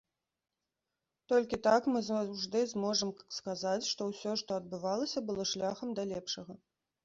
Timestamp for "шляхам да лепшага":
5.55-6.53